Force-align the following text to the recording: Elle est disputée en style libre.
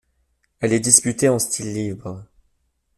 Elle 0.61 0.73
est 0.73 0.79
disputée 0.79 1.29
en 1.29 1.37
style 1.37 1.75
libre. 1.75 2.25